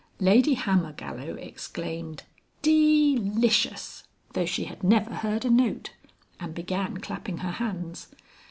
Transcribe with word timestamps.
Lady 0.19 0.55
Hammergallow 0.55 1.35
exclaimed 1.37 2.23
"De 2.63 3.15
licious!" 3.17 4.03
though 4.33 4.47
she 4.47 4.63
had 4.63 4.83
never 4.83 5.13
heard 5.13 5.45
a 5.45 5.49
note, 5.51 5.93
and 6.39 6.55
began 6.55 6.97
clapping 6.97 7.37
her 7.37 7.51
hands. 7.51 8.07